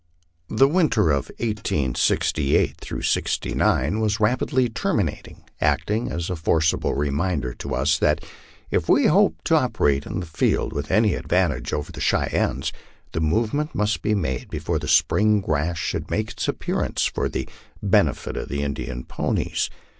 The 0.49 0.67
winter 0.67 1.11
of 1.11 1.29
ISGS 1.37 1.95
'SQ 3.03 4.01
was 4.01 4.19
rapidly 4.19 4.67
terminating, 4.67 5.43
acting 5.61 6.11
as 6.11 6.27
a 6.31 6.35
forcible 6.35 6.95
re 6.95 7.11
minder 7.11 7.53
to 7.59 7.75
us 7.75 7.99
that 7.99 8.23
if 8.71 8.89
we 8.89 9.05
hoped 9.05 9.45
to 9.45 9.55
operate 9.57 10.07
in 10.07 10.19
the 10.19 10.25
field 10.25 10.73
with 10.73 10.89
any 10.89 11.13
advantage 11.13 11.71
over 11.71 11.91
the 11.91 12.01
Cheyennes, 12.01 12.71
the 13.11 13.21
movement 13.21 13.75
must 13.75 14.01
be 14.01 14.15
made 14.15 14.49
before 14.49 14.79
the 14.79 14.87
spring 14.87 15.39
grass 15.39 15.77
should 15.77 16.09
make 16.09 16.31
its 16.31 16.47
appearance 16.47 17.05
for 17.05 17.29
the 17.29 17.47
benefit 17.83 18.35
of 18.37 18.49
the 18.49 18.63
Indian 18.63 19.03
ponies. 19.03 19.69